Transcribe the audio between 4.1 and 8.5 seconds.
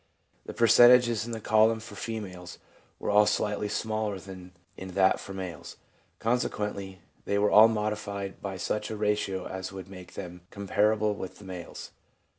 than in that for males; consequently, they were all modified